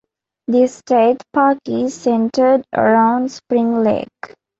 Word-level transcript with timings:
The 0.47 0.65
state 0.65 1.21
park 1.31 1.59
is 1.67 1.93
centered 1.93 2.65
around 2.73 3.31
Spring 3.31 3.83
Lake. 3.83 4.33